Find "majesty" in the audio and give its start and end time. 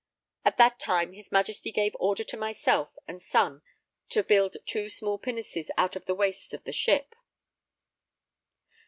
1.31-1.71